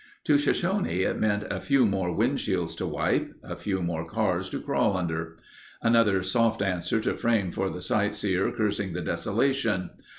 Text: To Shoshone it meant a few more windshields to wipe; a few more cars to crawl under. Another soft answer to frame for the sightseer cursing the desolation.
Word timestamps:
To 0.23 0.39
Shoshone 0.39 1.03
it 1.03 1.19
meant 1.19 1.43
a 1.51 1.61
few 1.61 1.85
more 1.85 2.09
windshields 2.09 2.75
to 2.77 2.87
wipe; 2.87 3.35
a 3.43 3.55
few 3.55 3.83
more 3.83 4.03
cars 4.03 4.49
to 4.49 4.59
crawl 4.59 4.97
under. 4.97 5.37
Another 5.83 6.23
soft 6.23 6.63
answer 6.63 6.99
to 7.01 7.15
frame 7.15 7.51
for 7.51 7.69
the 7.69 7.83
sightseer 7.83 8.51
cursing 8.51 8.93
the 8.93 9.01
desolation. 9.01 9.91